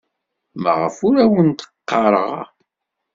[0.61, 2.47] Maɣef ur awen-d-ɣɣareɣ?